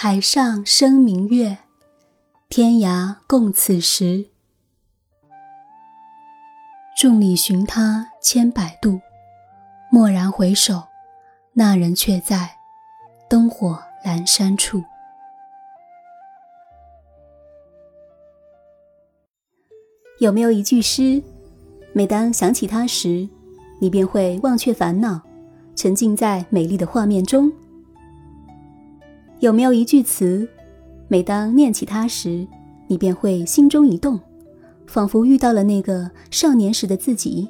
[0.00, 1.58] 海上生明月，
[2.48, 4.26] 天涯共此时。
[6.96, 9.00] 众里寻他千百度，
[9.90, 10.84] 蓦然回首，
[11.52, 12.48] 那人却在
[13.28, 14.84] 灯火阑珊处。
[20.20, 21.20] 有没有一句诗，
[21.92, 23.28] 每当想起他时，
[23.80, 25.20] 你便会忘却烦恼，
[25.74, 27.52] 沉浸在美丽的画面中？
[29.40, 30.48] 有没有一句词，
[31.06, 32.44] 每当念起它时，
[32.88, 34.18] 你便会心中一动，
[34.88, 37.46] 仿佛遇到了那个少年时的自己？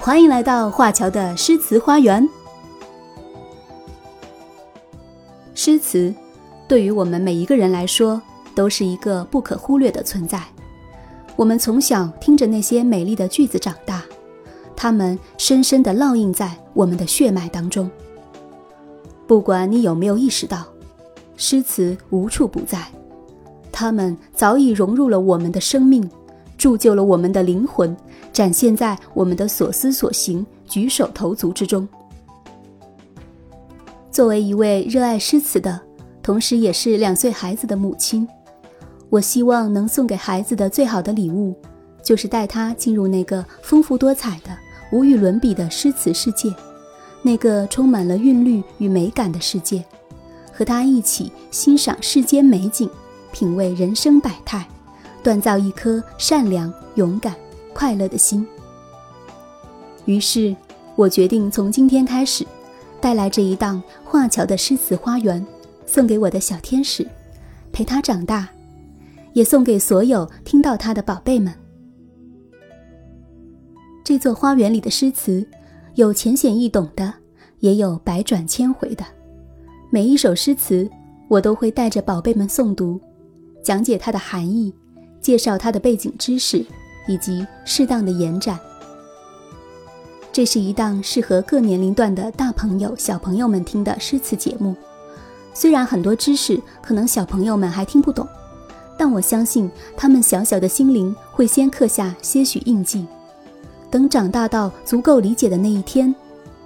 [0.00, 2.28] 欢迎来到华侨的诗词花园。
[5.54, 6.12] 诗词
[6.66, 8.20] 对于我们每一个人来说，
[8.56, 10.42] 都是一个不可忽略的存在。
[11.36, 14.02] 我们从小听着那些美丽的句子长大，
[14.74, 17.88] 它们深深地烙印在我们的血脉当中。
[19.32, 20.62] 不管你有没有意识到，
[21.38, 22.86] 诗词无处不在，
[23.72, 26.06] 它们早已融入了我们的生命，
[26.58, 27.96] 铸就了我们的灵魂，
[28.30, 31.88] 展现在我们的所思所行、举手投足之中。
[34.10, 35.80] 作为一位热爱诗词的，
[36.22, 38.28] 同时也是两岁孩子的母亲，
[39.08, 41.56] 我希望能送给孩子的最好的礼物，
[42.02, 44.54] 就是带他进入那个丰富多彩的、
[44.92, 46.54] 无与伦比的诗词世界。
[47.24, 49.84] 那个充满了韵律与美感的世界，
[50.52, 52.90] 和他一起欣赏世间美景，
[53.30, 54.66] 品味人生百态，
[55.22, 57.36] 锻造一颗善良、勇敢、
[57.72, 58.44] 快乐的心。
[60.04, 60.54] 于是，
[60.96, 62.44] 我决定从今天开始，
[63.00, 65.46] 带来这一档华侨的诗词花园，
[65.86, 67.06] 送给我的小天使，
[67.70, 68.48] 陪他长大，
[69.32, 71.54] 也送给所有听到他的宝贝们。
[74.02, 75.46] 这座花园里的诗词。
[75.94, 77.12] 有浅显易懂的，
[77.60, 79.04] 也有百转千回的。
[79.90, 80.88] 每一首诗词，
[81.28, 82.98] 我都会带着宝贝们诵读，
[83.62, 84.72] 讲解它的含义，
[85.20, 86.64] 介绍它的背景知识，
[87.06, 88.58] 以及适当的延展。
[90.32, 94.74] 这是一档适合各年龄段的大朋友、小朋友们听的诗词节目。
[95.52, 98.26] 虽然很多知识可能小朋友们还听不懂，
[98.96, 103.06] 但我相信他们小小的心灵会先刻下些许印记。
[103.92, 106.14] 等长大到足够理解的那一天，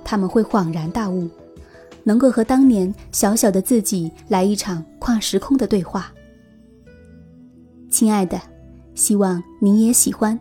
[0.05, 1.29] 他们会恍然大悟，
[2.05, 6.13] 能够和当年小小的自己来一场跨时空的对话。
[7.91, 8.41] 亲爱的，
[8.95, 10.39] 希望你也喜欢。